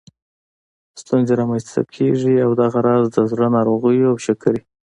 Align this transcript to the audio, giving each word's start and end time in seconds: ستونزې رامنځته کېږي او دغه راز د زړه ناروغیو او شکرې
ستونزې 1.01 1.33
رامنځته 1.41 1.81
کېږي 1.95 2.35
او 2.45 2.51
دغه 2.61 2.79
راز 2.87 3.03
د 3.11 3.17
زړه 3.31 3.47
ناروغیو 3.55 4.09
او 4.11 4.17
شکرې 4.25 4.61